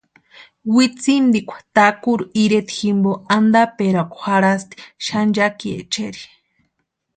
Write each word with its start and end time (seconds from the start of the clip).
Witsintikwa 0.73 1.57
Takuru 1.75 2.23
ireta 2.43 2.75
jimpo 2.79 3.11
antaperakwa 3.35 4.21
jarhasti 4.33 4.75
xanchakiechari. 5.05 6.23